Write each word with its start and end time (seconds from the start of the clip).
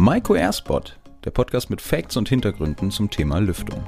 Maiko 0.00 0.36
Airspot, 0.36 0.96
der 1.24 1.32
Podcast 1.32 1.70
mit 1.70 1.80
Facts 1.80 2.16
und 2.16 2.28
Hintergründen 2.28 2.92
zum 2.92 3.10
Thema 3.10 3.40
Lüftung. 3.40 3.82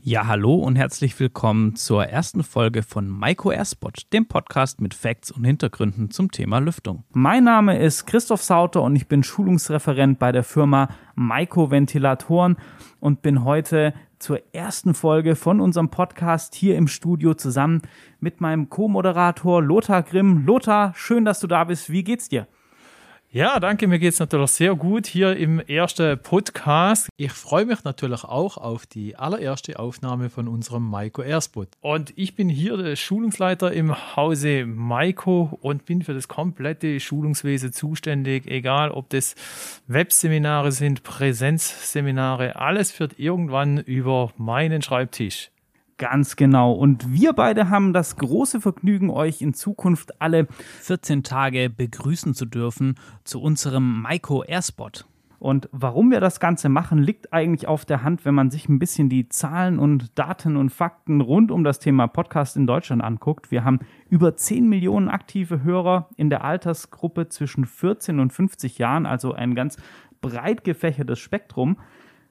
Ja, 0.00 0.26
hallo 0.26 0.56
und 0.56 0.74
herzlich 0.74 1.18
willkommen 1.20 1.76
zur 1.76 2.06
ersten 2.06 2.42
Folge 2.42 2.82
von 2.82 3.06
Maiko 3.06 3.52
Airspot, 3.52 4.12
dem 4.12 4.26
Podcast 4.26 4.80
mit 4.80 4.92
Facts 4.92 5.30
und 5.30 5.44
Hintergründen 5.44 6.10
zum 6.10 6.32
Thema 6.32 6.58
Lüftung. 6.58 7.04
Mein 7.12 7.44
Name 7.44 7.78
ist 7.78 8.04
Christoph 8.06 8.42
Sauter 8.42 8.82
und 8.82 8.96
ich 8.96 9.06
bin 9.06 9.22
Schulungsreferent 9.22 10.18
bei 10.18 10.32
der 10.32 10.42
Firma 10.42 10.88
Maiko 11.14 11.70
Ventilatoren 11.70 12.56
und 12.98 13.22
bin 13.22 13.44
heute 13.44 13.94
zur 14.24 14.40
ersten 14.54 14.94
Folge 14.94 15.36
von 15.36 15.60
unserem 15.60 15.90
Podcast 15.90 16.54
hier 16.54 16.78
im 16.78 16.88
Studio 16.88 17.34
zusammen 17.34 17.82
mit 18.20 18.40
meinem 18.40 18.70
Co-Moderator 18.70 19.62
Lothar 19.62 20.02
Grimm. 20.02 20.46
Lothar, 20.46 20.94
schön, 20.96 21.26
dass 21.26 21.40
du 21.40 21.46
da 21.46 21.64
bist. 21.64 21.90
Wie 21.90 22.04
geht's 22.04 22.30
dir? 22.30 22.48
Ja, 23.34 23.58
danke. 23.58 23.88
Mir 23.88 23.98
geht's 23.98 24.20
natürlich 24.20 24.52
sehr 24.52 24.76
gut 24.76 25.08
hier 25.08 25.36
im 25.36 25.58
ersten 25.58 26.16
Podcast. 26.20 27.08
Ich 27.16 27.32
freue 27.32 27.66
mich 27.66 27.82
natürlich 27.82 28.22
auch 28.22 28.56
auf 28.58 28.86
die 28.86 29.16
allererste 29.16 29.80
Aufnahme 29.80 30.30
von 30.30 30.46
unserem 30.46 30.88
Maiko 30.88 31.20
Airspot. 31.20 31.66
Und 31.80 32.12
ich 32.14 32.36
bin 32.36 32.48
hier 32.48 32.76
der 32.76 32.94
Schulungsleiter 32.94 33.72
im 33.72 34.14
Hause 34.14 34.66
Maiko 34.66 35.58
und 35.60 35.84
bin 35.84 36.02
für 36.02 36.14
das 36.14 36.28
komplette 36.28 37.00
Schulungswesen 37.00 37.72
zuständig, 37.72 38.46
egal 38.46 38.92
ob 38.92 39.10
das 39.10 39.34
Webseminare 39.88 40.70
sind, 40.70 41.02
Präsenzseminare, 41.02 42.54
alles 42.54 43.00
wird 43.00 43.18
irgendwann 43.18 43.78
über 43.78 44.32
meinen 44.36 44.80
Schreibtisch. 44.80 45.50
Ganz 45.96 46.34
genau. 46.34 46.72
Und 46.72 47.12
wir 47.12 47.32
beide 47.34 47.70
haben 47.70 47.92
das 47.92 48.16
große 48.16 48.60
Vergnügen, 48.60 49.10
euch 49.10 49.40
in 49.42 49.54
Zukunft 49.54 50.20
alle 50.20 50.48
14 50.80 51.22
Tage 51.22 51.70
begrüßen 51.70 52.34
zu 52.34 52.46
dürfen 52.46 52.96
zu 53.22 53.40
unserem 53.40 54.02
Maiko 54.02 54.42
Airspot. 54.42 55.06
Und 55.38 55.68
warum 55.72 56.10
wir 56.10 56.20
das 56.20 56.40
Ganze 56.40 56.68
machen, 56.70 57.02
liegt 57.02 57.32
eigentlich 57.34 57.68
auf 57.68 57.84
der 57.84 58.02
Hand, 58.02 58.24
wenn 58.24 58.34
man 58.34 58.50
sich 58.50 58.68
ein 58.68 58.78
bisschen 58.78 59.10
die 59.10 59.28
Zahlen 59.28 59.78
und 59.78 60.18
Daten 60.18 60.56
und 60.56 60.70
Fakten 60.70 61.20
rund 61.20 61.50
um 61.50 61.64
das 61.64 61.80
Thema 61.80 62.06
Podcast 62.06 62.56
in 62.56 62.66
Deutschland 62.66 63.04
anguckt. 63.04 63.50
Wir 63.50 63.62
haben 63.62 63.80
über 64.08 64.34
10 64.34 64.66
Millionen 64.68 65.10
aktive 65.10 65.62
Hörer 65.62 66.08
in 66.16 66.30
der 66.30 66.44
Altersgruppe 66.44 67.28
zwischen 67.28 67.66
14 67.66 68.20
und 68.20 68.32
50 68.32 68.78
Jahren, 68.78 69.04
also 69.04 69.34
ein 69.34 69.54
ganz 69.54 69.76
breit 70.22 70.64
gefächertes 70.64 71.18
Spektrum. 71.18 71.76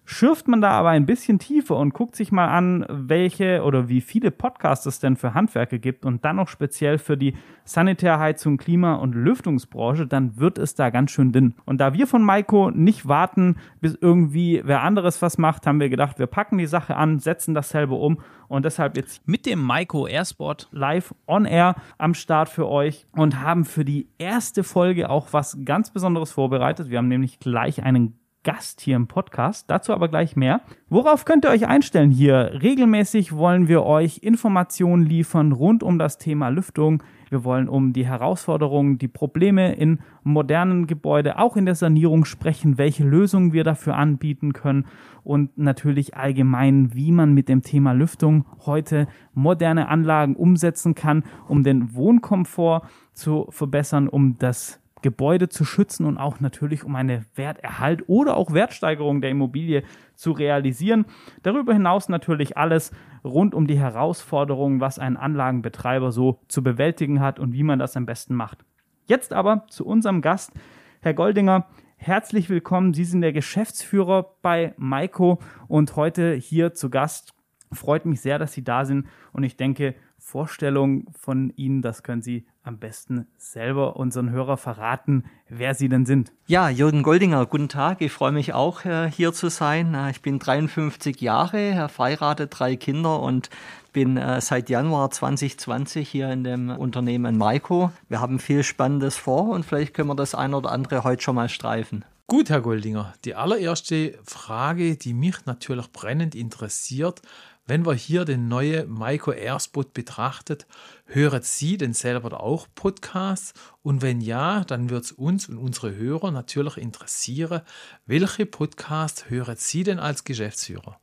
Schürft 0.05 0.49
man 0.49 0.59
da 0.59 0.71
aber 0.71 0.89
ein 0.89 1.05
bisschen 1.05 1.39
tiefer 1.39 1.77
und 1.77 1.93
guckt 1.93 2.17
sich 2.17 2.33
mal 2.33 2.49
an, 2.49 2.85
welche 2.89 3.63
oder 3.63 3.87
wie 3.87 4.01
viele 4.01 4.31
Podcasts 4.31 4.85
es 4.85 4.99
denn 4.99 5.15
für 5.15 5.33
Handwerke 5.33 5.79
gibt 5.79 6.03
und 6.05 6.25
dann 6.25 6.35
noch 6.35 6.49
speziell 6.49 6.97
für 6.97 7.15
die 7.15 7.35
Sanitärheizung, 7.63 8.57
Klima- 8.57 8.95
und 8.95 9.15
Lüftungsbranche, 9.15 10.05
dann 10.05 10.37
wird 10.37 10.57
es 10.57 10.75
da 10.75 10.89
ganz 10.89 11.11
schön 11.11 11.31
dünn. 11.31 11.55
Und 11.63 11.77
da 11.77 11.93
wir 11.93 12.05
von 12.05 12.21
Maiko 12.21 12.69
nicht 12.69 13.07
warten, 13.07 13.55
bis 13.79 13.97
irgendwie 13.99 14.61
wer 14.65 14.81
anderes 14.81 15.21
was 15.21 15.37
macht, 15.37 15.65
haben 15.65 15.79
wir 15.79 15.87
gedacht, 15.89 16.19
wir 16.19 16.27
packen 16.27 16.57
die 16.57 16.65
Sache 16.65 16.97
an, 16.97 17.19
setzen 17.19 17.53
dasselbe 17.53 17.95
um 17.95 18.19
und 18.49 18.65
deshalb 18.65 18.97
jetzt 18.97 19.25
mit 19.25 19.45
dem 19.45 19.63
Maiko 19.63 20.05
Airsport 20.05 20.67
live 20.71 21.15
on 21.27 21.45
air 21.45 21.75
am 21.97 22.13
Start 22.13 22.49
für 22.49 22.67
euch 22.67 23.05
und 23.13 23.39
haben 23.39 23.63
für 23.63 23.85
die 23.85 24.09
erste 24.17 24.63
Folge 24.63 25.09
auch 25.09 25.31
was 25.31 25.57
ganz 25.63 25.91
Besonderes 25.91 26.31
vorbereitet. 26.31 26.89
Wir 26.89 26.97
haben 26.97 27.07
nämlich 27.07 27.39
gleich 27.39 27.83
einen 27.83 28.19
Gast 28.43 28.81
hier 28.81 28.95
im 28.95 29.07
Podcast. 29.07 29.69
Dazu 29.69 29.93
aber 29.93 30.09
gleich 30.09 30.35
mehr. 30.35 30.61
Worauf 30.89 31.25
könnt 31.25 31.45
ihr 31.45 31.51
euch 31.51 31.67
einstellen 31.67 32.11
hier? 32.11 32.59
Regelmäßig 32.61 33.35
wollen 33.35 33.67
wir 33.67 33.83
euch 33.83 34.19
Informationen 34.19 35.05
liefern 35.05 35.51
rund 35.53 35.81
um 35.81 35.97
das 35.97 36.17
Thema 36.17 36.49
Lüftung. 36.49 37.01
Wir 37.29 37.43
wollen 37.43 37.67
um 37.67 37.93
die 37.93 38.05
Herausforderungen, 38.05 38.99
die 38.99 39.07
Probleme 39.07 39.73
in 39.73 39.99
modernen 40.23 40.85
Gebäuden, 40.85 41.33
auch 41.33 41.57
in 41.57 41.65
der 41.65 41.75
Sanierung 41.75 42.25
sprechen, 42.25 42.77
welche 42.77 43.03
Lösungen 43.03 43.53
wir 43.53 43.63
dafür 43.63 43.95
anbieten 43.95 44.53
können 44.53 44.85
und 45.23 45.57
natürlich 45.57 46.15
allgemein, 46.15 46.93
wie 46.93 47.11
man 47.11 47.33
mit 47.33 47.49
dem 47.49 47.63
Thema 47.63 47.93
Lüftung 47.93 48.45
heute 48.65 49.07
moderne 49.33 49.87
Anlagen 49.87 50.35
umsetzen 50.35 50.93
kann, 50.95 51.23
um 51.47 51.63
den 51.63 51.95
Wohnkomfort 51.95 52.83
zu 53.13 53.47
verbessern, 53.49 54.09
um 54.09 54.37
das 54.37 54.82
Gebäude 55.03 55.49
zu 55.49 55.65
schützen 55.65 56.05
und 56.07 56.17
auch 56.17 56.39
natürlich 56.39 56.83
um 56.83 56.95
eine 56.95 57.25
Werterhalt 57.35 58.03
oder 58.07 58.35
auch 58.35 58.53
Wertsteigerung 58.53 59.21
der 59.21 59.29
Immobilie 59.29 59.83
zu 60.15 60.31
realisieren. 60.31 61.05
Darüber 61.43 61.73
hinaus 61.73 62.09
natürlich 62.09 62.57
alles 62.57 62.91
rund 63.23 63.53
um 63.53 63.67
die 63.67 63.77
Herausforderungen, 63.77 64.81
was 64.81 64.97
ein 64.97 65.15
Anlagenbetreiber 65.17 66.11
so 66.11 66.39
zu 66.47 66.63
bewältigen 66.63 67.19
hat 67.19 67.39
und 67.39 67.53
wie 67.53 67.63
man 67.63 67.77
das 67.77 67.95
am 67.95 68.07
besten 68.07 68.33
macht. 68.33 68.65
Jetzt 69.05 69.33
aber 69.33 69.65
zu 69.67 69.85
unserem 69.85 70.21
Gast, 70.21 70.53
Herr 71.01 71.13
Goldinger. 71.13 71.67
Herzlich 71.97 72.49
willkommen. 72.49 72.93
Sie 72.93 73.05
sind 73.05 73.21
der 73.21 73.33
Geschäftsführer 73.33 74.35
bei 74.41 74.73
Maiko 74.77 75.39
und 75.67 75.95
heute 75.95 76.33
hier 76.33 76.73
zu 76.73 76.89
Gast. 76.89 77.33
Freut 77.71 78.05
mich 78.05 78.21
sehr, 78.21 78.39
dass 78.39 78.53
Sie 78.53 78.63
da 78.63 78.85
sind 78.85 79.07
und 79.31 79.43
ich 79.43 79.57
denke, 79.57 79.95
Vorstellung 80.25 81.05
von 81.19 81.51
Ihnen, 81.57 81.81
das 81.81 82.01
können 82.01 82.21
Sie 82.21 82.45
am 82.63 82.79
besten 82.79 83.27
selber 83.37 83.97
unseren 83.97 84.31
Hörer 84.31 84.55
verraten, 84.55 85.25
wer 85.49 85.75
Sie 85.75 85.89
denn 85.89 86.05
sind. 86.05 86.31
Ja, 86.47 86.69
Jürgen 86.69 87.03
Goldinger, 87.03 87.45
guten 87.45 87.67
Tag. 87.67 88.01
Ich 88.01 88.13
freue 88.13 88.31
mich 88.31 88.53
auch, 88.53 88.85
äh, 88.85 89.11
hier 89.11 89.33
zu 89.33 89.49
sein. 89.49 89.93
Äh, 89.93 90.11
ich 90.11 90.21
bin 90.21 90.39
53 90.39 91.19
Jahre, 91.19 91.89
verheiratet, 91.89 92.57
drei 92.57 92.77
Kinder 92.77 93.19
und 93.19 93.49
bin 93.91 94.17
äh, 94.17 94.39
seit 94.39 94.69
Januar 94.69 95.11
2020 95.11 96.09
hier 96.09 96.31
in 96.31 96.43
dem 96.45 96.69
Unternehmen 96.69 97.37
Maiko. 97.37 97.91
Wir 98.07 98.21
haben 98.21 98.39
viel 98.39 98.63
Spannendes 98.63 99.17
vor 99.17 99.49
und 99.49 99.65
vielleicht 99.65 99.93
können 99.93 100.07
wir 100.07 100.15
das 100.15 100.33
ein 100.33 100.53
oder 100.53 100.71
andere 100.71 101.03
heute 101.03 101.21
schon 101.21 101.35
mal 101.35 101.49
streifen. 101.49 102.05
Gut, 102.27 102.49
Herr 102.49 102.61
Goldinger, 102.61 103.13
die 103.25 103.35
allererste 103.35 104.17
Frage, 104.23 104.95
die 104.95 105.13
mich 105.13 105.45
natürlich 105.45 105.91
brennend 105.91 106.33
interessiert, 106.33 107.21
wenn 107.65 107.85
wir 107.85 107.93
hier 107.93 108.25
den 108.25 108.47
neuen 108.47 108.89
Maiko 108.89 109.31
Airspot 109.31 109.93
betrachtet, 109.93 110.67
hören 111.05 111.41
Sie 111.43 111.77
denn 111.77 111.93
selber 111.93 112.41
auch 112.41 112.67
Podcasts? 112.75 113.53
Und 113.81 114.01
wenn 114.01 114.19
ja, 114.19 114.63
dann 114.65 114.89
wird 114.89 115.05
es 115.05 115.11
uns 115.13 115.47
und 115.47 115.57
unsere 115.57 115.95
Hörer 115.95 116.31
natürlich 116.31 116.77
interessieren, 116.77 117.61
welche 118.05 118.45
Podcasts 118.45 119.29
hören 119.29 119.55
Sie 119.57 119.83
denn 119.83 119.99
als 119.99 120.25
Geschäftsführer? 120.25 120.99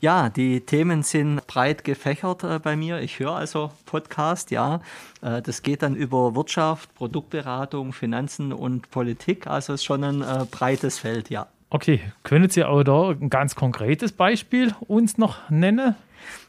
Ja, 0.00 0.28
die 0.28 0.60
Themen 0.60 1.02
sind 1.02 1.46
breit 1.46 1.84
gefächert 1.84 2.44
äh, 2.44 2.58
bei 2.58 2.76
mir. 2.76 3.00
Ich 3.00 3.18
höre 3.18 3.36
also 3.36 3.70
Podcast, 3.86 4.50
ja. 4.50 4.80
Äh, 5.22 5.40
das 5.40 5.62
geht 5.62 5.82
dann 5.82 5.94
über 5.94 6.34
Wirtschaft, 6.34 6.94
Produktberatung, 6.94 7.92
Finanzen 7.92 8.52
und 8.52 8.90
Politik. 8.90 9.46
Also 9.46 9.72
ist 9.72 9.84
schon 9.84 10.04
ein 10.04 10.22
äh, 10.22 10.44
breites 10.50 10.98
Feld, 10.98 11.30
ja. 11.30 11.48
Okay, 11.68 12.00
können 12.22 12.48
Sie 12.48 12.64
auch 12.64 12.84
da 12.84 13.10
ein 13.10 13.28
ganz 13.28 13.54
konkretes 13.54 14.12
Beispiel 14.12 14.74
uns 14.86 15.18
noch 15.18 15.50
nennen? 15.50 15.96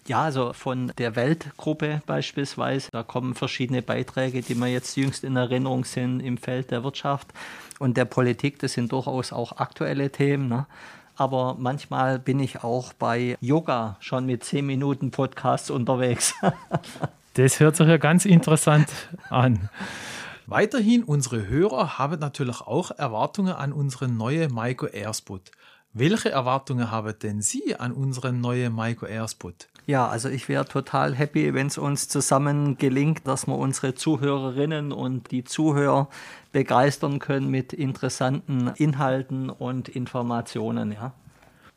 Ja, 0.07 0.23
also 0.23 0.53
von 0.53 0.91
der 0.97 1.15
Weltgruppe 1.15 2.01
beispielsweise, 2.05 2.89
da 2.91 3.03
kommen 3.03 3.35
verschiedene 3.35 3.81
Beiträge, 3.81 4.41
die 4.41 4.55
mir 4.55 4.67
jetzt 4.67 4.95
jüngst 4.95 5.23
in 5.23 5.35
Erinnerung 5.35 5.85
sind 5.85 6.21
im 6.21 6.37
Feld 6.37 6.71
der 6.71 6.83
Wirtschaft 6.83 7.27
und 7.79 7.97
der 7.97 8.05
Politik. 8.05 8.59
Das 8.59 8.73
sind 8.73 8.91
durchaus 8.91 9.33
auch 9.33 9.57
aktuelle 9.57 10.11
Themen. 10.11 10.47
Ne? 10.47 10.65
Aber 11.17 11.55
manchmal 11.59 12.19
bin 12.19 12.39
ich 12.39 12.63
auch 12.63 12.93
bei 12.93 13.37
Yoga 13.41 13.97
schon 13.99 14.25
mit 14.25 14.43
10 14.43 14.65
Minuten 14.65 15.11
Podcasts 15.11 15.69
unterwegs. 15.69 16.35
das 17.33 17.59
hört 17.59 17.75
sich 17.75 17.87
ja 17.87 17.97
ganz 17.97 18.25
interessant 18.25 18.89
an. 19.29 19.69
Weiterhin, 20.49 21.03
unsere 21.03 21.45
Hörer 21.49 21.97
haben 21.97 22.21
natürlich 22.21 22.61
auch 22.61 22.91
Erwartungen 22.91 23.51
an 23.51 23.73
unseren 23.73 24.15
neuen 24.15 24.53
Maiko 24.53 24.85
Airspot. 24.85 25.51
Welche 25.91 26.31
Erwartungen 26.31 26.89
haben 26.89 27.13
denn 27.21 27.41
Sie 27.41 27.75
an 27.75 27.91
unseren 27.91 28.39
neuen 28.39 28.71
Maiko 28.71 29.05
Airspot? 29.05 29.67
Ja, 29.87 30.07
also 30.07 30.29
ich 30.29 30.47
wäre 30.47 30.63
total 30.63 31.13
happy, 31.15 31.53
wenn 31.53 31.67
es 31.67 31.77
uns 31.77 32.07
zusammen 32.07 32.77
gelingt, 32.77 33.27
dass 33.27 33.45
wir 33.45 33.57
unsere 33.57 33.93
Zuhörerinnen 33.93 34.93
und 34.93 35.31
die 35.31 35.43
Zuhörer 35.43 36.07
begeistern 36.53 37.19
können 37.19 37.49
mit 37.49 37.73
interessanten 37.73 38.71
Inhalten 38.77 39.49
und 39.49 39.89
Informationen, 39.89 40.93
ja. 40.93 41.11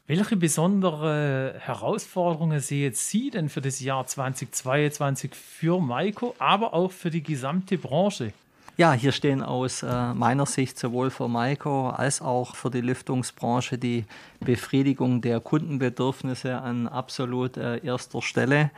Welche 0.06 0.36
besondere 0.36 1.56
Herausforderungen 1.58 2.60
sehen 2.60 2.94
Sie 2.94 3.30
denn 3.30 3.48
für 3.48 3.62
das 3.62 3.80
Jahr 3.80 4.06
2022 4.06 5.34
für 5.34 5.80
Maiko, 5.80 6.36
aber 6.38 6.72
auch 6.72 6.92
für 6.92 7.10
die 7.10 7.24
gesamte 7.24 7.76
Branche? 7.76 8.32
Ja, 8.80 8.94
hier 8.94 9.12
stehen 9.12 9.42
aus 9.42 9.82
äh, 9.82 10.14
meiner 10.14 10.46
Sicht 10.46 10.78
sowohl 10.78 11.10
für 11.10 11.28
Maiko 11.28 11.90
als 11.90 12.22
auch 12.22 12.56
für 12.56 12.70
die 12.70 12.80
Lüftungsbranche 12.80 13.76
die 13.76 14.06
Befriedigung 14.42 15.20
der 15.20 15.38
Kundenbedürfnisse 15.40 16.56
an 16.56 16.88
absolut 16.88 17.58
äh, 17.58 17.84
erster 17.84 18.22
Stelle. 18.22 18.70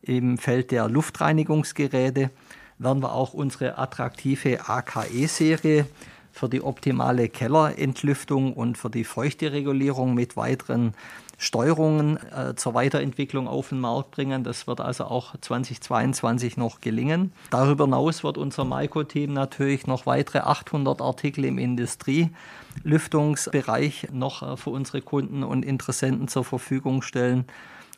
im 0.00 0.38
Feld 0.38 0.70
der 0.70 0.88
Luftreinigungsgeräte 0.88 2.30
werden 2.78 3.02
wir 3.02 3.12
auch 3.12 3.34
unsere 3.34 3.78
attraktive 3.78 4.68
AKE-Serie 4.68 5.86
für 6.32 6.48
die 6.48 6.62
optimale 6.62 7.28
Kellerentlüftung 7.28 8.54
und 8.54 8.76
für 8.76 8.90
die 8.90 9.04
Feuchteregulierung 9.04 10.14
mit 10.14 10.36
weiteren 10.36 10.94
Steuerungen 11.38 12.18
äh, 12.32 12.56
zur 12.56 12.74
Weiterentwicklung 12.74 13.46
auf 13.48 13.70
den 13.70 13.80
Markt 13.80 14.10
bringen. 14.12 14.44
Das 14.44 14.66
wird 14.66 14.80
also 14.80 15.04
auch 15.04 15.34
2022 15.40 16.56
noch 16.56 16.80
gelingen. 16.80 17.32
Darüber 17.50 17.84
hinaus 17.84 18.24
wird 18.24 18.38
unser 18.38 18.64
Maiko-Team 18.64 19.32
natürlich 19.32 19.86
noch 19.86 20.06
weitere 20.06 20.38
800 20.38 21.00
Artikel 21.00 21.44
im 21.44 21.58
Industrielüftungsbereich 21.58 24.08
noch 24.12 24.42
äh, 24.42 24.56
für 24.56 24.70
unsere 24.70 25.02
Kunden 25.02 25.44
und 25.44 25.64
Interessenten 25.64 26.26
zur 26.28 26.44
Verfügung 26.44 27.02
stellen. 27.02 27.44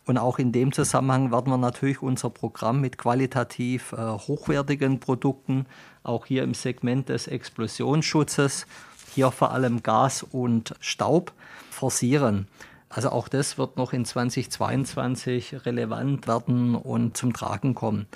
Und 0.07 0.19
auch 0.19 0.39
in 0.39 0.53
dem 0.53 0.73
Zusammenhang 0.73 1.33
werden 1.33 1.53
wir 1.53 1.59
natürlich 1.59 2.01
unser 2.01 2.31
Programm 2.31 2.81
mit 2.81 2.97
qualitativ 2.97 3.93
äh, 3.93 3.97
hochwertigen 3.97 5.01
Produkten, 5.01 5.67
auch 6.05 6.27
hier 6.27 6.45
im 6.45 6.55
Segment 6.55 7.09
des 7.09 7.27
Explosionsschutzes, 7.27 8.67
hier 9.15 9.33
vor 9.33 9.51
allem 9.51 9.83
Gas 9.83 10.23
und 10.23 10.75
Staub, 10.79 11.33
forcieren. 11.71 12.47
Also 12.89 13.11
auch 13.11 13.27
das 13.27 13.59
wird 13.59 13.77
noch 13.77 13.93
in 13.93 14.05
2022 14.05 15.67
relevant 15.67 16.29
werden 16.29 16.77
und 16.77 17.17
zum 17.17 17.33
Tragen 17.33 17.75
kommen. 17.75 18.07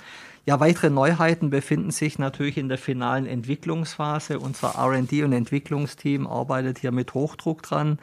Ja, 0.45 0.59
weitere 0.59 0.89
Neuheiten 0.89 1.49
befinden 1.49 1.91
sich 1.91 2.17
natürlich 2.17 2.57
in 2.57 2.69
der 2.69 2.79
finalen 2.79 3.27
Entwicklungsphase. 3.27 4.39
Unser 4.39 4.69
RD 4.69 5.23
und 5.23 5.33
Entwicklungsteam 5.33 6.25
arbeitet 6.25 6.79
hier 6.79 6.91
mit 6.91 7.13
Hochdruck 7.13 7.61
dran. 7.61 7.99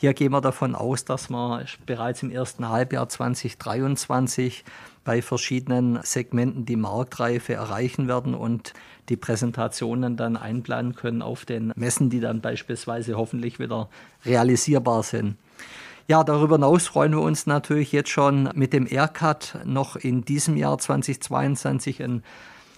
Hier 0.00 0.14
gehen 0.14 0.30
wir 0.30 0.40
davon 0.40 0.76
aus, 0.76 1.04
dass 1.04 1.28
wir 1.28 1.64
bereits 1.84 2.22
im 2.22 2.30
ersten 2.30 2.68
Halbjahr 2.68 3.08
2023 3.08 4.64
bei 5.02 5.20
verschiedenen 5.22 5.98
Segmenten 6.04 6.64
die 6.64 6.76
Marktreife 6.76 7.54
erreichen 7.54 8.06
werden 8.06 8.34
und 8.34 8.74
die 9.08 9.16
Präsentationen 9.16 10.16
dann 10.16 10.36
einplanen 10.36 10.94
können 10.94 11.20
auf 11.20 11.44
den 11.44 11.72
Messen, 11.74 12.10
die 12.10 12.20
dann 12.20 12.40
beispielsweise 12.40 13.16
hoffentlich 13.16 13.58
wieder 13.58 13.88
realisierbar 14.24 15.02
sind. 15.02 15.36
Ja, 16.06 16.22
darüber 16.22 16.54
hinaus 16.54 16.86
freuen 16.86 17.12
wir 17.12 17.20
uns 17.20 17.46
natürlich 17.46 17.90
jetzt 17.90 18.10
schon 18.10 18.50
mit 18.54 18.72
dem 18.72 18.86
AirCut 18.86 19.58
noch 19.64 19.96
in 19.96 20.24
diesem 20.24 20.56
Jahr 20.56 20.78
2022 20.78 22.04
ein 22.04 22.22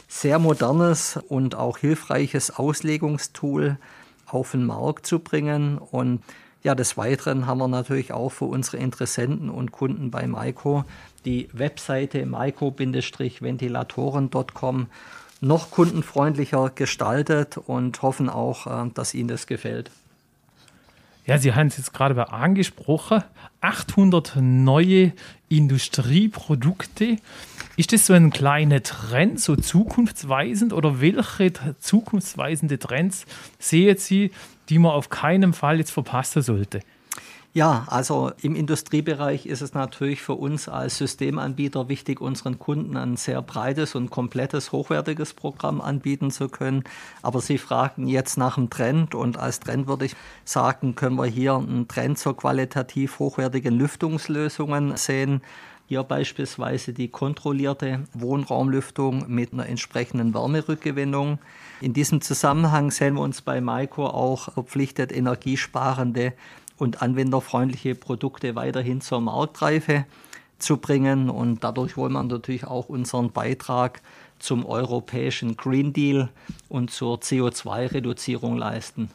sehr 0.09 0.39
modernes 0.39 1.21
und 1.29 1.55
auch 1.55 1.77
hilfreiches 1.77 2.57
Auslegungstool 2.57 3.77
auf 4.25 4.53
den 4.53 4.65
Markt 4.65 5.07
zu 5.07 5.19
bringen 5.19 5.77
und 5.77 6.23
ja, 6.63 6.75
des 6.75 6.97
Weiteren 6.97 7.47
haben 7.47 7.59
wir 7.59 7.69
natürlich 7.69 8.13
auch 8.13 8.31
für 8.31 8.47
unsere 8.47 8.77
Interessenten 8.77 9.51
und 9.51 9.73
Kunden 9.73 10.11
bei 10.11 10.27
Maiko 10.27 10.85
die 11.25 11.49
Webseite 11.53 12.27
maiko-ventilatoren.com 12.27 14.87
noch 15.43 15.71
kundenfreundlicher 15.71 16.71
gestaltet 16.75 17.57
und 17.57 18.03
hoffen 18.03 18.29
auch, 18.29 18.67
äh, 18.67 18.91
dass 18.93 19.15
Ihnen 19.15 19.29
das 19.29 19.47
gefällt. 19.47 19.91
Ja, 21.27 21.39
Sie 21.39 21.55
haben 21.55 21.69
es 21.69 21.77
jetzt 21.77 21.93
gerade 21.93 22.33
angesprochen. 22.33 23.23
800 23.61 24.37
neue 24.41 25.13
Industrieprodukte. 25.49 27.17
Ist 27.77 27.93
das 27.93 28.07
so 28.07 28.15
ein 28.15 28.31
kleiner 28.31 28.83
Trend, 28.83 29.41
so 29.41 29.57
zukunftsweisend 29.57 30.73
oder 30.73 31.01
welche 31.01 31.53
zukunftsweisende 31.79 32.79
Trends 32.79 33.27
sehen 33.59 33.97
Sie, 33.99 34.33
die 34.69 34.79
man 34.79 34.93
auf 34.93 35.09
keinen 35.09 35.53
Fall 35.53 35.79
jetzt 35.79 35.91
verpassen 35.91 36.43
sollte? 36.43 36.81
Ja, 37.53 37.85
also 37.89 38.31
im 38.43 38.55
Industriebereich 38.55 39.45
ist 39.45 39.61
es 39.61 39.75
natürlich 39.75 40.23
für 40.23 40.35
uns 40.35 40.69
als 40.69 40.99
Systemanbieter 40.99 41.89
wichtig, 41.89 42.21
unseren 42.21 42.61
Kunden 42.61 42.97
ein 42.97 43.17
sehr 43.17 43.43
breites 43.43 43.97
und 43.97 44.09
komplettes, 44.09 44.71
hochwertiges 44.71 45.35
Programm 45.35 45.81
anbieten 45.81 46.31
zu 46.31 46.49
können. 46.49 46.85
Aber 47.23 47.41
Sie 47.41 47.59
fragen 47.59 48.07
jetzt 48.07 48.39
nach 48.39 48.55
dem 48.55 48.71
Trend 48.71 49.17
und 49.17 49.37
als 49.37 49.59
Trend 49.59 49.89
würde 49.89 50.05
ich 50.05 50.17
sagen, 50.45 50.95
können 50.95 51.17
wir 51.17 51.27
hier 51.27 51.57
einen 51.57 51.89
Trend 51.89 52.19
zur 52.19 52.37
qualitativ 52.37 53.19
hochwertigen 53.19 53.77
Lüftungslösungen 53.77 54.97
sehen. 54.97 55.43
Hier 55.89 56.05
beispielsweise 56.05 56.93
die 56.93 57.09
kontrollierte 57.09 58.07
Wohnraumlüftung 58.13 59.25
mit 59.27 59.53
einer 59.53 59.67
entsprechenden 59.67 60.33
Wärmerückgewinnung. 60.35 61.41
In 61.81 61.95
diesem 61.95 62.21
Zusammenhang 62.21 62.93
sehen 62.93 63.15
wir 63.15 63.23
uns 63.23 63.43
bei 63.43 63.61
Maiko 63.61 64.07
auch 64.07 64.53
verpflichtet, 64.53 65.11
energiesparende 65.11 66.35
und 66.81 67.03
anwenderfreundliche 67.03 67.95
Produkte 67.95 68.55
weiterhin 68.55 69.01
zur 69.01 69.21
Marktreife 69.21 70.05
zu 70.59 70.79
bringen. 70.79 71.31
Und 71.31 71.63
dadurch 71.63 71.97
wollen 71.97 72.13
wir 72.13 72.23
natürlich 72.23 72.67
auch 72.67 72.89
unseren 72.89 73.31
Beitrag 73.31 74.01
zum 74.39 74.65
europäischen 74.65 75.57
Green 75.57 75.93
Deal 75.93 76.31
und 76.69 76.91
zur 76.91 77.19
CO2-Reduzierung 77.19 78.57
leisten. 78.57 79.11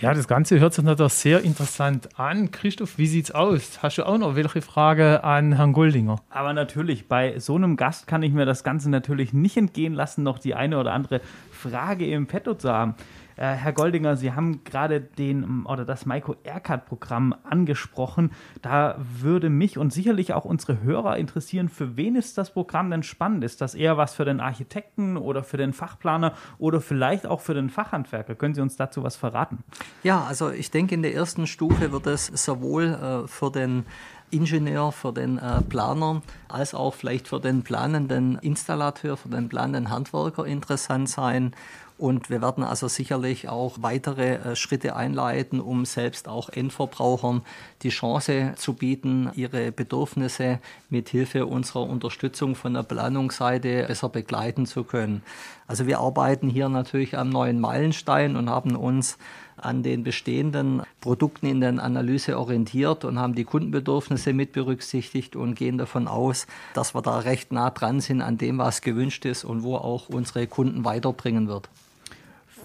Ja, 0.00 0.14
das 0.14 0.28
Ganze 0.28 0.60
hört 0.60 0.74
sich 0.74 0.84
natürlich 0.84 1.12
sehr 1.12 1.42
interessant 1.42 2.20
an. 2.20 2.52
Christoph, 2.52 2.98
wie 2.98 3.08
sieht's 3.08 3.32
aus? 3.32 3.82
Hast 3.82 3.98
du 3.98 4.06
auch 4.06 4.18
noch 4.18 4.36
welche 4.36 4.62
Frage 4.62 5.24
an 5.24 5.54
Herrn 5.54 5.72
Goldinger? 5.72 6.20
Aber 6.30 6.52
natürlich, 6.52 7.08
bei 7.08 7.40
so 7.40 7.56
einem 7.56 7.76
Gast 7.76 8.06
kann 8.06 8.22
ich 8.22 8.32
mir 8.32 8.46
das 8.46 8.62
Ganze 8.62 8.90
natürlich 8.90 9.32
nicht 9.32 9.56
entgehen 9.56 9.94
lassen, 9.94 10.22
noch 10.22 10.38
die 10.38 10.54
eine 10.54 10.78
oder 10.78 10.92
andere 10.92 11.20
Frage 11.50 12.06
im 12.06 12.28
Petto 12.28 12.54
zu 12.54 12.72
haben. 12.72 12.94
Äh, 13.38 13.54
Herr 13.54 13.72
Goldinger, 13.72 14.16
Sie 14.16 14.32
haben 14.32 14.64
gerade 14.64 15.00
den 15.00 15.64
oder 15.64 15.84
das 15.84 16.06
Maiko 16.06 16.34
Aircard-Programm 16.42 17.34
angesprochen. 17.44 18.32
Da 18.62 18.96
würde 18.98 19.48
mich 19.48 19.78
und 19.78 19.92
sicherlich 19.92 20.32
auch 20.32 20.44
unsere 20.44 20.82
Hörer 20.82 21.16
interessieren, 21.16 21.68
für 21.68 21.96
wen 21.96 22.16
ist 22.16 22.36
das 22.36 22.52
Programm 22.52 22.90
denn 22.90 23.04
spannend? 23.04 23.44
Ist 23.44 23.60
das 23.60 23.76
eher 23.76 23.96
was 23.96 24.14
für 24.14 24.24
den 24.24 24.40
Architekten 24.40 25.16
oder 25.16 25.44
für 25.44 25.56
den 25.56 25.72
Fachplaner 25.72 26.32
oder 26.58 26.80
vielleicht 26.80 27.26
auch 27.26 27.40
für 27.40 27.54
den 27.54 27.70
Fachhandwerker? 27.70 28.34
Können 28.34 28.54
Sie 28.54 28.60
uns 28.60 28.76
dazu 28.76 29.04
was 29.04 29.14
verraten? 29.14 29.62
Ja, 30.02 30.24
also 30.24 30.50
ich 30.50 30.72
denke, 30.72 30.96
in 30.96 31.02
der 31.02 31.14
ersten 31.14 31.46
Stufe 31.46 31.92
wird 31.92 32.08
es 32.08 32.26
sowohl 32.26 32.84
äh, 32.86 33.28
für 33.28 33.52
den 33.52 33.86
Ingenieur, 34.30 34.92
für 34.92 35.12
den 35.12 35.38
äh, 35.38 35.62
Planer, 35.62 36.22
als 36.48 36.74
auch 36.74 36.94
vielleicht 36.94 37.28
für 37.28 37.40
den 37.40 37.62
planenden 37.62 38.38
Installateur, 38.38 39.16
für 39.16 39.28
den 39.28 39.48
planenden 39.48 39.90
Handwerker 39.90 40.44
interessant 40.44 41.08
sein. 41.08 41.54
Und 41.98 42.30
wir 42.30 42.40
werden 42.40 42.62
also 42.62 42.86
sicherlich 42.86 43.48
auch 43.48 43.78
weitere 43.80 44.34
äh, 44.34 44.56
Schritte 44.56 44.94
einleiten, 44.94 45.60
um 45.60 45.84
selbst 45.84 46.28
auch 46.28 46.48
Endverbrauchern 46.48 47.42
die 47.82 47.88
Chance 47.88 48.54
zu 48.56 48.74
bieten, 48.74 49.32
ihre 49.34 49.72
Bedürfnisse 49.72 50.60
mit 50.90 51.08
Hilfe 51.08 51.46
unserer 51.46 51.82
Unterstützung 51.82 52.54
von 52.54 52.74
der 52.74 52.84
Planungsseite 52.84 53.86
besser 53.88 54.08
begleiten 54.10 54.64
zu 54.64 54.84
können. 54.84 55.22
Also 55.66 55.88
wir 55.88 55.98
arbeiten 55.98 56.48
hier 56.48 56.68
natürlich 56.68 57.18
am 57.18 57.30
neuen 57.30 57.58
Meilenstein 57.58 58.36
und 58.36 58.48
haben 58.48 58.76
uns 58.76 59.18
an 59.56 59.82
den 59.82 60.04
bestehenden 60.04 60.82
Produkten 61.00 61.46
in 61.46 61.60
der 61.60 61.82
Analyse 61.82 62.38
orientiert 62.38 63.04
und 63.04 63.18
haben 63.18 63.34
die 63.34 63.44
Kundenbedürfnisse 63.44 64.32
mit 64.34 64.52
berücksichtigt 64.52 65.34
und 65.34 65.56
gehen 65.56 65.78
davon 65.78 66.06
aus, 66.06 66.46
dass 66.74 66.94
wir 66.94 67.02
da 67.02 67.18
recht 67.18 67.50
nah 67.50 67.70
dran 67.70 68.00
sind 68.00 68.22
an 68.22 68.38
dem, 68.38 68.58
was 68.58 68.82
gewünscht 68.82 69.24
ist 69.24 69.44
und 69.44 69.64
wo 69.64 69.74
auch 69.74 70.08
unsere 70.08 70.46
Kunden 70.46 70.84
weiterbringen 70.84 71.48
wird 71.48 71.68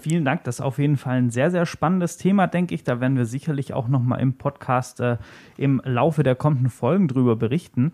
vielen 0.04 0.24
Dank. 0.26 0.44
Das 0.44 0.56
ist 0.56 0.60
auf 0.60 0.78
jeden 0.78 0.98
Fall 0.98 1.16
ein 1.16 1.30
sehr, 1.30 1.50
sehr 1.50 1.64
spannendes 1.64 2.18
Thema, 2.18 2.46
denke 2.46 2.74
ich. 2.74 2.84
Da 2.84 3.00
werden 3.00 3.16
wir 3.16 3.24
sicherlich 3.24 3.72
auch 3.72 3.88
nochmal 3.88 4.20
im 4.20 4.34
Podcast 4.34 5.00
äh, 5.00 5.16
im 5.56 5.80
Laufe 5.82 6.22
der 6.22 6.34
kommenden 6.34 6.68
Folgen 6.68 7.08
drüber 7.08 7.36
berichten. 7.36 7.92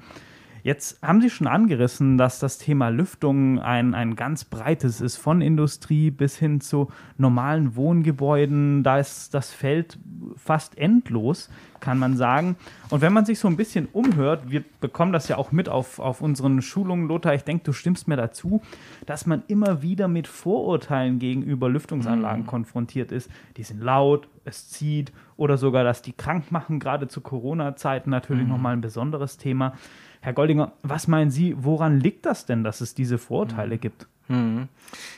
Jetzt 0.62 1.02
haben 1.02 1.20
Sie 1.20 1.30
schon 1.30 1.46
angerissen, 1.46 2.18
dass 2.18 2.38
das 2.38 2.58
Thema 2.58 2.88
Lüftung 2.88 3.58
ein, 3.60 3.94
ein 3.94 4.16
ganz 4.16 4.44
breites 4.44 5.00
ist, 5.00 5.16
von 5.16 5.40
Industrie 5.40 6.10
bis 6.10 6.36
hin 6.36 6.60
zu 6.60 6.90
normalen 7.16 7.76
Wohngebäuden. 7.76 8.82
Da 8.82 8.98
ist 8.98 9.34
das 9.34 9.50
Feld 9.50 9.98
fast 10.36 10.76
endlos, 10.76 11.50
kann 11.80 11.98
man 11.98 12.16
sagen. 12.16 12.56
Und 12.90 13.00
wenn 13.00 13.12
man 13.12 13.24
sich 13.24 13.38
so 13.38 13.48
ein 13.48 13.56
bisschen 13.56 13.88
umhört, 13.92 14.50
wir 14.50 14.62
bekommen 14.80 15.12
das 15.12 15.28
ja 15.28 15.38
auch 15.38 15.52
mit 15.52 15.68
auf, 15.68 15.98
auf 15.98 16.20
unseren 16.20 16.60
Schulungen, 16.62 17.08
Lothar, 17.08 17.34
ich 17.34 17.44
denke, 17.44 17.64
du 17.64 17.72
stimmst 17.72 18.06
mir 18.06 18.16
dazu, 18.16 18.60
dass 19.06 19.26
man 19.26 19.42
immer 19.48 19.82
wieder 19.82 20.08
mit 20.08 20.26
Vorurteilen 20.28 21.18
gegenüber 21.18 21.68
Lüftungsanlagen 21.68 22.42
mhm. 22.42 22.48
konfrontiert 22.48 23.12
ist. 23.12 23.30
Die 23.56 23.62
sind 23.62 23.80
laut, 23.80 24.28
es 24.44 24.68
zieht 24.68 25.12
oder 25.36 25.56
sogar, 25.56 25.84
dass 25.84 26.02
die 26.02 26.12
krank 26.12 26.52
machen, 26.52 26.80
gerade 26.80 27.08
zu 27.08 27.20
Corona-Zeiten 27.20 28.10
natürlich 28.10 28.44
mhm. 28.44 28.50
nochmal 28.50 28.74
ein 28.74 28.80
besonderes 28.80 29.36
Thema. 29.38 29.74
Herr 30.20 30.32
Goldinger, 30.34 30.72
was 30.82 31.08
meinen 31.08 31.30
Sie, 31.30 31.54
woran 31.58 31.98
liegt 31.98 32.26
das 32.26 32.44
denn, 32.44 32.62
dass 32.62 32.80
es 32.80 32.94
diese 32.94 33.18
Vorurteile 33.18 33.76
mhm. 33.76 33.80
gibt? 33.80 34.06
Mhm. 34.30 34.68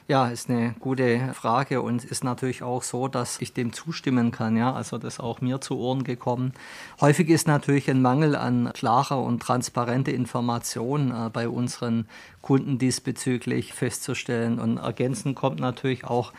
Ja, 0.08 0.28
ist 0.28 0.48
eine 0.48 0.74
gute 0.80 1.34
Frage 1.34 1.82
und 1.82 2.02
ist 2.02 2.24
natürlich 2.24 2.62
auch 2.62 2.82
so, 2.82 3.08
dass 3.08 3.42
ich 3.42 3.52
dem 3.52 3.74
zustimmen 3.74 4.30
kann. 4.30 4.56
Ja, 4.56 4.72
also 4.72 4.96
das 4.96 5.14
ist 5.14 5.20
auch 5.20 5.42
mir 5.42 5.60
zu 5.60 5.76
Ohren 5.76 6.02
gekommen. 6.02 6.54
Häufig 7.00 7.28
ist 7.28 7.46
natürlich 7.46 7.90
ein 7.90 8.00
Mangel 8.00 8.34
an 8.34 8.70
klarer 8.72 9.22
und 9.22 9.40
transparente 9.40 10.10
Information 10.12 11.10
äh, 11.10 11.28
bei 11.30 11.46
unseren 11.46 12.06
Kunden 12.40 12.78
diesbezüglich 12.78 13.74
festzustellen. 13.74 14.58
Und 14.58 14.78
ergänzend 14.78 15.36
kommt 15.36 15.60
natürlich 15.60 16.04
auch 16.04 16.32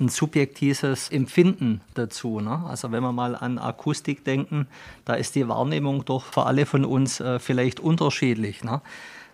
ein 0.00 0.08
subjektives 0.08 1.10
Empfinden 1.10 1.80
dazu. 1.94 2.40
Ne? 2.40 2.64
Also 2.68 2.90
wenn 2.92 3.02
wir 3.02 3.12
mal 3.12 3.36
an 3.36 3.58
Akustik 3.58 4.24
denken, 4.24 4.66
da 5.04 5.14
ist 5.14 5.34
die 5.34 5.46
Wahrnehmung 5.48 6.04
doch 6.04 6.24
für 6.24 6.46
alle 6.46 6.66
von 6.66 6.84
uns 6.84 7.20
äh, 7.20 7.38
vielleicht 7.38 7.80
unterschiedlich. 7.80 8.64
Ne? 8.64 8.80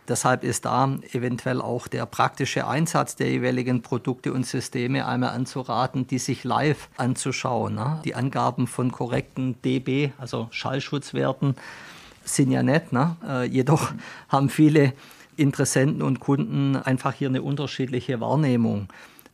Deshalb 0.09 0.45
ist 0.45 0.65
da 0.65 0.99
eventuell 1.13 1.61
auch 1.61 1.89
der 1.89 2.07
praktische 2.07 2.67
Einsatz 2.67 3.17
der 3.17 3.31
jeweiligen 3.31 3.83
Produkte 3.83 4.33
und 4.33 4.47
Systeme 4.47 5.07
einmal 5.07 5.31
anzuraten, 5.31 6.07
die 6.07 6.19
sich 6.19 6.45
live 6.45 6.89
anzuschauen. 6.97 7.75
Ne? 7.75 8.01
Die 8.05 8.15
Angaben 8.15 8.67
von 8.67 8.93
korrekten 8.93 9.61
dB, 9.63 10.13
also 10.19 10.49
Schallschutzwerten, 10.51 11.57
sind 12.25 12.51
ja 12.51 12.63
nett. 12.63 12.93
Ne? 12.93 13.17
Äh, 13.27 13.45
jedoch 13.47 13.93
haben 14.29 14.49
viele 14.49 14.93
Interessenten 15.37 16.03
und 16.03 16.21
Kunden 16.21 16.77
einfach 16.77 17.13
hier 17.13 17.29
eine 17.29 17.43
unterschiedliche 17.43 18.21
Wahrnehmung 18.21 18.89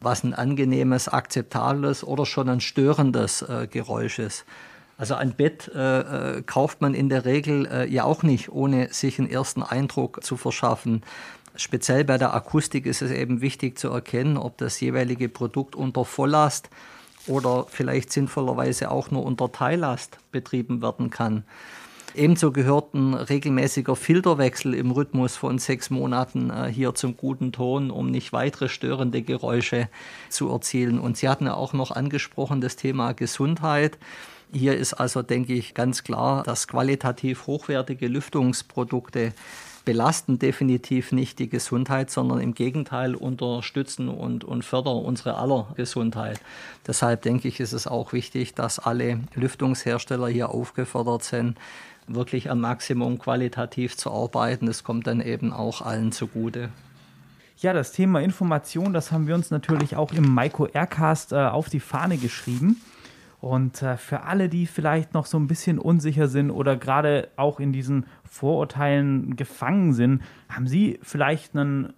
was 0.05 0.25
ein 0.25 0.35
angenehmes, 0.35 1.09
akzeptables 1.09 2.05
oder 2.05 2.27
schon 2.27 2.49
ein 2.49 2.61
störendes 2.61 3.43
äh, 3.43 3.67
Geräusch 3.71 4.19
ist. 4.19 4.45
Also 4.99 5.15
ein 5.15 5.33
Bett 5.33 5.71
äh, 5.75 6.39
äh, 6.39 6.43
kauft 6.43 6.81
man 6.81 6.95
in 6.95 7.09
der 7.09 7.25
Regel 7.25 7.67
äh, 7.67 7.89
ja 7.89 8.05
auch 8.05 8.23
nicht, 8.23 8.51
ohne 8.51 8.93
sich 8.93 9.19
einen 9.19 9.29
ersten 9.29 9.63
Eindruck 9.63 10.23
zu 10.23 10.37
verschaffen. 10.37 11.03
Speziell 11.57 12.05
bei 12.05 12.19
der 12.19 12.35
Akustik 12.35 12.87
ist 12.87 13.03
es 13.03 13.11
eben 13.11 13.41
wichtig 13.41 13.79
zu 13.79 13.89
erkennen, 13.89 14.37
ob 14.37 14.59
das 14.59 14.81
jeweilige 14.81 15.29
Produkt 15.29 15.75
unter 15.75 16.05
Volllast 16.05 16.71
oder 17.27 17.67
vielleicht 17.69 18.13
sinnvollerweise 18.13 18.91
auch 18.91 19.11
nur 19.11 19.25
unter 19.25 19.51
Teillast 19.51 20.19
betrieben 20.31 20.83
werden 20.83 21.11
kann. 21.11 21.45
Ebenso 22.15 22.53
gehört 22.53 22.93
ein 22.93 23.15
regelmäßiger 23.15 23.97
Filterwechsel 23.97 24.75
im 24.75 24.91
Rhythmus 24.91 25.37
von 25.37 25.59
sechs 25.59 25.89
Monaten 25.89 26.51
äh, 26.51 26.71
hier 26.71 26.95
zum 26.95 27.17
guten 27.17 27.53
Ton, 27.53 27.91
um 27.91 28.11
nicht 28.11 28.33
weitere 28.35 28.69
störende 28.69 29.23
Geräusche 29.23 29.89
zu 30.29 30.51
erzielen. 30.51 30.99
Und 30.99 31.17
Sie 31.17 31.29
hatten 31.29 31.47
ja 31.47 31.55
auch 31.55 31.73
noch 31.73 31.91
angesprochen 31.91 32.61
das 32.61 32.77
Thema 32.77 33.13
Gesundheit. 33.13 33.99
Hier 34.53 34.77
ist 34.77 34.93
also, 34.93 35.23
denke 35.23 35.55
ich, 35.55 35.73
ganz 35.73 36.05
klar, 36.05 36.43
dass 36.43 36.69
qualitativ 36.69 37.47
hochwertige 37.47 38.09
Lüftungsprodukte 38.09 39.33
belasten 39.85 40.39
definitiv 40.39 41.13
nicht 41.13 41.39
die 41.39 41.49
Gesundheit, 41.49 42.11
sondern 42.11 42.41
im 42.41 42.55
Gegenteil 42.55 43.15
unterstützen 43.15 44.09
und, 44.09 44.45
und 44.45 44.65
fördern 44.65 44.99
unsere 44.99 45.37
aller 45.37 45.69
Gesundheit. 45.77 46.41
Deshalb 46.87 47.23
denke 47.23 47.49
ich, 47.49 47.59
ist 47.59 47.73
es 47.73 47.87
auch 47.87 48.13
wichtig, 48.13 48.55
dass 48.55 48.79
alle 48.79 49.21
Lüftungshersteller 49.35 50.29
hier 50.29 50.51
aufgefordert 50.51 51.25
sind, 51.25 51.57
wirklich 52.07 52.51
am 52.51 52.61
Maximum 52.61 53.19
qualitativ 53.19 53.97
zu 53.97 54.11
arbeiten. 54.11 54.67
Das 54.67 54.85
kommt 54.85 55.07
dann 55.07 55.21
eben 55.21 55.53
auch 55.53 55.83
allen 55.83 56.13
zugute. 56.13 56.71
Ja, 57.59 57.73
das 57.73 57.93
Thema 57.93 58.21
Information, 58.21 58.93
das 58.93 59.13
haben 59.13 59.27
wir 59.27 59.35
uns 59.35 59.51
natürlich 59.51 59.95
auch 59.97 60.13
im 60.13 60.35
Maiko 60.35 60.67
Aircast 60.67 61.33
äh, 61.33 61.37
auf 61.37 61.69
die 61.69 61.81
Fahne 61.81 62.17
geschrieben. 62.17 62.81
Und 63.41 63.83
äh, 63.83 63.97
für 63.97 64.23
alle, 64.23 64.49
die 64.49 64.67
vielleicht 64.67 65.15
noch 65.15 65.27
so 65.27 65.37
ein 65.39 65.49
bisschen 65.49 65.79
unsicher 65.79 66.29
sind 66.29 66.51
oder 66.51 66.77
gerade 66.77 67.29
auch 67.37 67.61
in 67.61 67.73
diesen 67.73 68.07
Vorurteilen 68.25 69.37
gefangen 69.37 69.95
sind, 69.95 70.23
haben 70.49 70.67
Sie 70.67 70.99
vielleicht 71.03 71.57
einen 71.57 71.93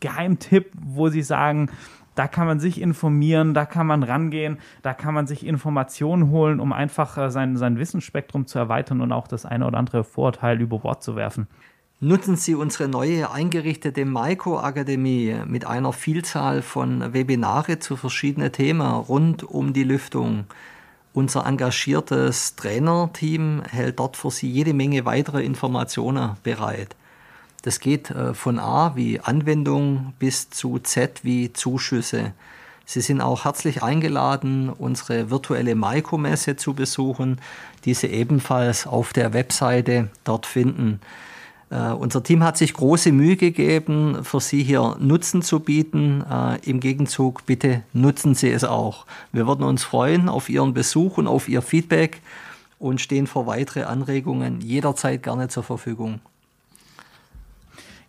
Geheimtipp, 0.00 0.72
wo 0.74 1.08
Sie 1.08 1.22
sagen, 1.22 1.70
da 2.16 2.26
kann 2.26 2.46
man 2.46 2.58
sich 2.58 2.80
informieren, 2.80 3.54
da 3.54 3.64
kann 3.64 3.86
man 3.86 4.02
rangehen, 4.02 4.58
da 4.82 4.94
kann 4.94 5.14
man 5.14 5.28
sich 5.28 5.46
Informationen 5.46 6.30
holen, 6.30 6.58
um 6.58 6.72
einfach 6.72 7.16
äh, 7.18 7.30
sein, 7.30 7.56
sein 7.56 7.78
Wissensspektrum 7.78 8.46
zu 8.46 8.58
erweitern 8.58 9.00
und 9.00 9.12
auch 9.12 9.28
das 9.28 9.46
eine 9.46 9.66
oder 9.66 9.78
andere 9.78 10.02
Vorurteil 10.02 10.60
über 10.60 10.80
Bord 10.80 11.02
zu 11.02 11.14
werfen. 11.14 11.46
Nutzen 12.00 12.36
Sie 12.36 12.54
unsere 12.54 12.88
neue 12.88 13.30
eingerichtete 13.30 14.04
Maiko-Akademie 14.04 15.36
mit 15.46 15.66
einer 15.66 15.92
Vielzahl 15.92 16.60
von 16.60 17.14
Webinare 17.14 17.78
zu 17.78 17.96
verschiedenen 17.96 18.52
Themen 18.52 18.86
rund 18.86 19.44
um 19.44 19.72
die 19.72 19.84
Lüftung. 19.84 20.44
Unser 21.14 21.46
engagiertes 21.46 22.56
Trainerteam 22.56 23.62
hält 23.70 23.98
dort 23.98 24.18
für 24.18 24.30
Sie 24.30 24.50
jede 24.50 24.74
Menge 24.74 25.06
weitere 25.06 25.42
Informationen 25.42 26.36
bereit. 26.42 26.96
Das 27.66 27.80
geht 27.80 28.12
äh, 28.12 28.32
von 28.32 28.60
A 28.60 28.94
wie 28.94 29.18
Anwendung 29.18 30.12
bis 30.20 30.50
zu 30.50 30.78
Z 30.78 31.24
wie 31.24 31.52
Zuschüsse. 31.52 32.32
Sie 32.84 33.00
sind 33.00 33.20
auch 33.20 33.44
herzlich 33.44 33.82
eingeladen, 33.82 34.68
unsere 34.68 35.30
virtuelle 35.30 35.74
Maiko-Messe 35.74 36.54
zu 36.54 36.74
besuchen, 36.74 37.40
die 37.84 37.94
Sie 37.94 38.06
ebenfalls 38.06 38.86
auf 38.86 39.12
der 39.12 39.32
Webseite 39.32 40.10
dort 40.22 40.46
finden. 40.46 41.00
Uh, 41.68 41.96
unser 41.96 42.22
Team 42.22 42.44
hat 42.44 42.56
sich 42.56 42.72
große 42.72 43.10
Mühe 43.10 43.34
gegeben, 43.34 44.22
für 44.22 44.40
Sie 44.40 44.62
hier 44.62 44.96
Nutzen 45.00 45.42
zu 45.42 45.58
bieten. 45.58 46.22
Uh, 46.22 46.58
Im 46.62 46.78
Gegenzug 46.78 47.46
bitte 47.46 47.82
nutzen 47.92 48.36
Sie 48.36 48.52
es 48.52 48.62
auch. 48.62 49.06
Wir 49.32 49.48
würden 49.48 49.64
uns 49.64 49.82
freuen 49.82 50.28
auf 50.28 50.48
Ihren 50.48 50.72
Besuch 50.72 51.18
und 51.18 51.26
auf 51.26 51.48
Ihr 51.48 51.62
Feedback 51.62 52.22
und 52.78 53.00
stehen 53.00 53.26
für 53.26 53.48
weitere 53.48 53.82
Anregungen 53.82 54.60
jederzeit 54.60 55.24
gerne 55.24 55.48
zur 55.48 55.64
Verfügung. 55.64 56.20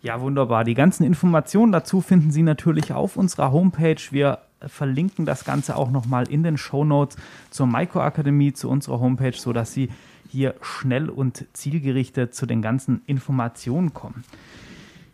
Ja, 0.00 0.20
wunderbar. 0.20 0.62
Die 0.64 0.74
ganzen 0.74 1.04
Informationen 1.04 1.72
dazu 1.72 2.00
finden 2.00 2.30
Sie 2.30 2.42
natürlich 2.42 2.92
auf 2.92 3.16
unserer 3.16 3.50
Homepage. 3.50 4.00
Wir 4.10 4.38
verlinken 4.60 5.26
das 5.26 5.44
Ganze 5.44 5.76
auch 5.76 5.90
nochmal 5.90 6.28
in 6.28 6.42
den 6.42 6.56
Show 6.56 6.84
Notes 6.84 7.16
zur 7.50 7.66
Maiko 7.66 8.00
Akademie, 8.00 8.52
zu 8.52 8.68
unserer 8.68 9.00
Homepage, 9.00 9.32
sodass 9.32 9.72
Sie 9.72 9.90
hier 10.30 10.54
schnell 10.62 11.08
und 11.10 11.46
zielgerichtet 11.52 12.34
zu 12.34 12.46
den 12.46 12.62
ganzen 12.62 13.02
Informationen 13.06 13.92
kommen. 13.92 14.24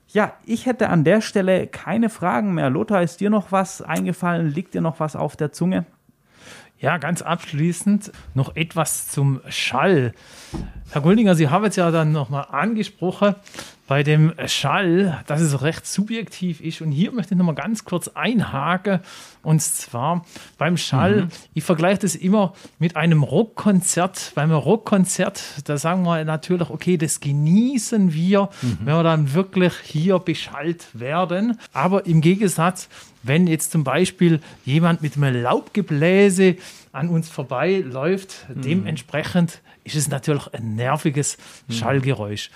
Ja, 0.08 0.34
ich 0.44 0.66
hätte 0.66 0.90
an 0.90 1.02
der 1.02 1.20
Stelle 1.22 1.66
keine 1.66 2.10
Fragen 2.10 2.54
mehr. 2.54 2.68
Lothar, 2.68 3.02
ist 3.02 3.20
dir 3.20 3.30
noch 3.30 3.52
was 3.52 3.80
eingefallen? 3.80 4.50
Liegt 4.50 4.74
dir 4.74 4.80
noch 4.80 5.00
was 5.00 5.16
auf 5.16 5.36
der 5.36 5.50
Zunge? 5.50 5.86
Ja, 6.78 6.98
ganz 6.98 7.22
abschließend 7.22 8.12
noch 8.34 8.54
etwas 8.56 9.08
zum 9.08 9.40
Schall. 9.48 10.12
Herr 10.90 11.00
Goldinger, 11.00 11.34
Sie 11.34 11.48
haben 11.48 11.64
es 11.64 11.76
ja 11.76 11.90
dann 11.90 12.12
nochmal 12.12 12.46
angesprochen 12.50 13.34
bei 13.86 14.02
dem 14.02 14.32
Schall, 14.46 15.22
dass 15.26 15.40
es 15.40 15.60
recht 15.60 15.86
subjektiv 15.86 16.60
ist. 16.60 16.80
Und 16.80 16.90
hier 16.90 17.12
möchte 17.12 17.34
ich 17.34 17.38
nochmal 17.38 17.54
ganz 17.54 17.84
kurz 17.84 18.08
einhaken. 18.08 19.00
Und 19.42 19.60
zwar 19.60 20.24
beim 20.56 20.78
Schall, 20.78 21.22
mhm. 21.22 21.28
ich 21.52 21.64
vergleiche 21.64 22.00
das 22.00 22.14
immer 22.14 22.54
mit 22.78 22.96
einem 22.96 23.22
Rockkonzert. 23.22 24.32
Beim 24.34 24.52
Rockkonzert, 24.52 25.42
da 25.66 25.76
sagen 25.76 26.04
wir 26.04 26.24
natürlich, 26.24 26.70
okay, 26.70 26.96
das 26.96 27.20
genießen 27.20 28.14
wir, 28.14 28.48
mhm. 28.62 28.78
wenn 28.84 28.94
wir 28.94 29.02
dann 29.02 29.34
wirklich 29.34 29.74
hier 29.82 30.18
beschallt 30.18 30.86
werden. 30.94 31.58
Aber 31.74 32.06
im 32.06 32.22
Gegensatz, 32.22 32.88
wenn 33.22 33.46
jetzt 33.46 33.72
zum 33.72 33.84
Beispiel 33.84 34.40
jemand 34.64 35.02
mit 35.02 35.16
einem 35.16 35.42
Laubgebläse 35.42 36.56
an 36.94 37.08
uns 37.08 37.28
vorbeiläuft, 37.28 38.46
mhm. 38.48 38.62
dementsprechend 38.62 39.60
ist 39.82 39.96
es 39.96 40.08
natürlich 40.08 40.52
ein 40.54 40.76
nerviges 40.76 41.36
mhm. 41.66 41.72
Schallgeräusch. 41.72 42.50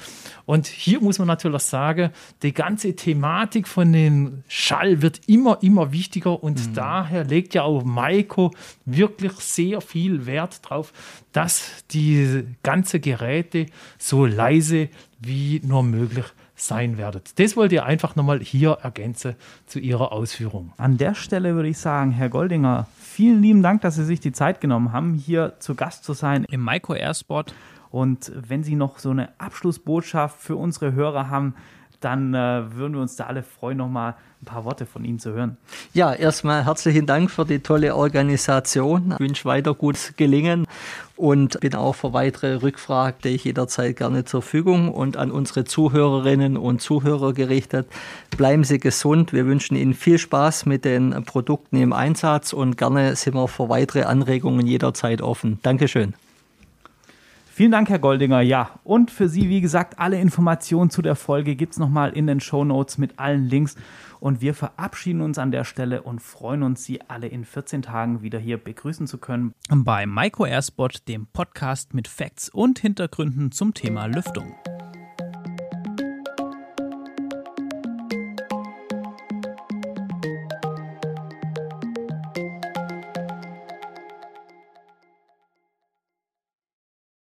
Und 0.47 0.67
hier 0.67 1.01
muss 1.01 1.19
man 1.19 1.29
natürlich 1.29 1.63
sagen, 1.63 2.11
die 2.43 2.55
ganze 2.55 2.97
Thematik 2.97 3.69
von 3.69 3.93
dem 3.93 4.45
Schall 4.49 5.03
wird 5.03 5.21
immer, 5.27 5.59
immer 5.63 5.93
wichtiger 5.93 6.43
und 6.43 6.69
mhm. 6.69 6.75
daher 6.75 7.25
legt 7.25 7.55
ja 7.55 7.63
auch 7.65 7.85
Maiko 7.85 8.53
wirklich 8.87 9.33
sehr 9.33 9.81
viel 9.81 10.27
Wert 10.27 10.61
drauf, 10.63 10.93
dass 11.33 11.85
die 11.91 12.45
ganze 12.63 13.01
Geräte 13.01 13.67
so 13.99 14.25
leise 14.25 14.89
wie 15.21 15.61
nur 15.65 15.83
möglich 15.83 16.27
sein 16.59 16.99
werdet. 16.99 17.39
Das 17.39 17.57
wollt 17.57 17.73
ihr 17.73 17.85
einfach 17.85 18.17
nochmal 18.17 18.41
hier 18.41 18.79
ergänzen 18.83 19.37
zu 19.67 19.79
Ihrer 19.79 20.13
Ausführung. 20.13 20.73
An 20.77 20.99
der 20.99 21.15
Stelle 21.15 21.55
würde 21.55 21.69
ich 21.69 21.79
sagen, 21.79 22.11
Herr 22.11 22.29
Goldinger, 22.29 22.87
vielen 23.01 23.43
lieben 23.43 23.63
Dank, 23.63 23.81
dass 23.83 23.95
Sie 23.95 24.05
sich 24.05 24.21
die 24.21 24.33
Zeit 24.33 24.61
genommen 24.61 24.93
haben, 24.93 25.15
hier 25.15 25.55
zu 25.61 25.75
Gast 25.75 26.05
zu 26.05 26.13
sein 26.13 26.45
im 26.45 26.61
Maiko 26.61 26.95
Airsport. 26.95 27.55
Und 27.91 28.33
wenn 28.35 28.65
Sie 28.65 28.75
noch 28.75 28.99
so 28.99 29.11
eine 29.11 29.31
Abschlussbotschaft 29.39 30.41
für 30.41 30.57
unsere 30.57 30.93
Hörer 30.93 31.31
haben, 31.31 31.55
dann 32.01 32.35
äh, 32.35 32.75
würden 32.75 32.95
wir 32.95 33.01
uns 33.01 33.17
da 33.17 33.27
alle 33.27 33.43
freuen, 33.43 33.79
nochmal 33.79 34.15
ein 34.41 34.45
paar 34.45 34.65
Worte 34.65 34.87
von 34.87 35.05
Ihnen 35.05 35.19
zu 35.19 35.33
hören. 35.33 35.57
Ja, 35.93 36.13
erstmal 36.13 36.65
herzlichen 36.65 37.07
Dank 37.07 37.31
für 37.31 37.45
die 37.45 37.59
tolle 37.59 37.97
Organisation. 37.97 39.13
Ich 39.15 39.21
wünsche 39.21 39.45
weiter 39.45 39.75
gutes 39.75 40.15
Gelingen 40.17 40.65
und 41.17 41.59
bin 41.59 41.75
auch 41.75 41.95
für 41.95 42.13
weitere 42.13 42.55
Rückfragen 42.63 43.19
stehe 43.19 43.35
ich 43.35 43.45
jederzeit 43.45 43.97
gerne 43.97 44.25
zur 44.25 44.43
Verfügung 44.43 44.93
und 44.93 45.17
an 45.17 45.33
unsere 45.33 45.65
Zuhörerinnen 45.65 46.57
und 46.57 46.81
Zuhörer 46.81 47.33
gerichtet. 47.33 47.89
Bleiben 48.37 48.63
Sie 48.63 48.79
gesund. 48.79 49.33
Wir 49.33 49.47
wünschen 49.47 49.77
Ihnen 49.77 49.95
viel 49.95 50.19
Spaß 50.19 50.67
mit 50.67 50.85
den 50.85 51.25
Produkten 51.25 51.77
im 51.77 51.93
Einsatz 51.93 52.53
und 52.53 52.77
gerne 52.77 53.17
sind 53.17 53.35
wir 53.35 53.49
für 53.49 53.69
weitere 53.69 54.05
Anregungen 54.05 54.67
jederzeit 54.67 55.21
offen. 55.21 55.59
Dankeschön. 55.63 56.15
Vielen 57.59 57.73
Dank, 57.73 57.89
Herr 57.89 57.99
Goldinger. 57.99 58.41
Ja, 58.41 58.79
und 58.85 59.11
für 59.11 59.29
Sie, 59.29 59.49
wie 59.49 59.61
gesagt, 59.61 59.99
alle 59.99 60.21
Informationen 60.21 60.91
zu 60.91 61.03
der 61.03 61.17
Folge 61.17 61.57
gibt 61.57 61.73
es 61.73 61.81
nochmal 61.81 62.13
in 62.13 62.29
den 62.29 62.39
Show 62.39 62.65
Notes 62.65 62.99
mit 62.99 63.19
allen 63.19 63.49
Links. 63.49 63.75
Und 64.21 64.41
wir 64.41 64.55
verabschieden 64.55 65.21
uns 65.23 65.39
an 65.39 65.51
der 65.51 65.65
Stelle 65.65 66.03
und 66.03 66.23
freuen 66.23 66.63
uns, 66.63 66.85
Sie 66.85 67.01
alle 67.09 67.27
in 67.27 67.45
14 67.45 67.83
Tagen 67.83 68.23
wieder 68.23 68.39
hier 68.39 68.59
begrüßen 68.59 69.09
zu 69.09 69.19
können. 69.19 69.55
Bei 69.71 70.07
Maiko 70.07 70.47
Airspot, 70.47 71.09
dem 71.09 71.27
Podcast 71.27 71.95
mit 71.95 72.07
Facts 72.07 72.49
und 72.49 72.79
Hintergründen 72.79 73.51
zum 73.51 73.75
Thema 73.75 74.07
Lüftung. 74.07 74.55